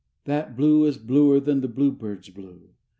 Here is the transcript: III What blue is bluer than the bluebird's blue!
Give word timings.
III 0.27 0.33
What 0.33 0.55
blue 0.57 0.85
is 0.85 0.97
bluer 0.97 1.39
than 1.39 1.61
the 1.61 1.67
bluebird's 1.67 2.29
blue! 2.29 2.69